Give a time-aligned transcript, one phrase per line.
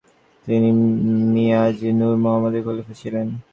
[0.47, 0.69] তিনি
[1.33, 3.27] মিয়াজি নূর মুহাম্মদের খলিফা ছিলেন।